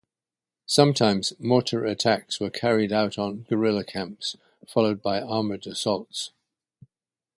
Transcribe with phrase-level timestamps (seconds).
[0.65, 4.35] Sometimes mortar attacks were carried out on guerrilla camps,
[4.67, 6.31] followed by armoured assaults.